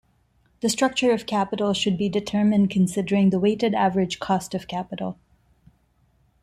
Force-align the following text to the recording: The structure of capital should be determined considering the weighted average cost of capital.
The 0.61 0.69
structure 0.69 1.11
of 1.11 1.27
capital 1.27 1.73
should 1.75 1.95
be 1.95 2.09
determined 2.09 2.71
considering 2.71 3.29
the 3.29 3.37
weighted 3.39 3.75
average 3.75 4.17
cost 4.19 4.55
of 4.55 4.67
capital. 4.67 5.19